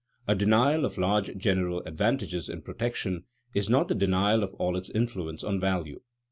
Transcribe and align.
_A 0.27 0.33
denial 0.33 0.83
of 0.83 0.97
large 0.97 1.37
general 1.37 1.83
advantages 1.85 2.49
in 2.49 2.63
protection 2.63 3.25
is 3.53 3.69
not 3.69 3.87
the 3.87 3.93
denial 3.93 4.41
of 4.43 4.55
all 4.55 4.75
its 4.75 4.89
influence 4.89 5.43
on 5.43 5.59
value. 5.59 5.99